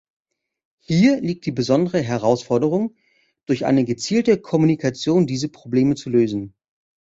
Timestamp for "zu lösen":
5.93-6.55